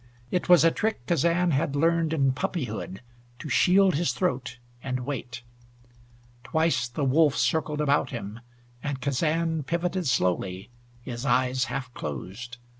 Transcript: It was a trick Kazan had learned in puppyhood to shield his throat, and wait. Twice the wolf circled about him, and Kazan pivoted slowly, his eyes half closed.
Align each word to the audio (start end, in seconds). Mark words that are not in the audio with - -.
It 0.31 0.49
was 0.49 0.63
a 0.63 0.71
trick 0.71 1.05
Kazan 1.05 1.51
had 1.51 1.75
learned 1.75 2.11
in 2.11 2.31
puppyhood 2.31 3.01
to 3.37 3.49
shield 3.49 3.93
his 3.93 4.13
throat, 4.13 4.57
and 4.81 5.01
wait. 5.01 5.43
Twice 6.43 6.87
the 6.87 7.05
wolf 7.05 7.37
circled 7.37 7.79
about 7.81 8.09
him, 8.09 8.39
and 8.81 8.99
Kazan 8.99 9.61
pivoted 9.61 10.07
slowly, 10.07 10.71
his 11.03 11.23
eyes 11.23 11.65
half 11.65 11.93
closed. 11.93 12.57